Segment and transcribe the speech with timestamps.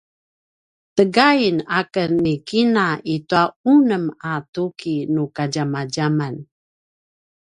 [0.95, 3.43] tegain aken ni kina i tua
[3.75, 6.35] unem a tuki nu kadjamadjaman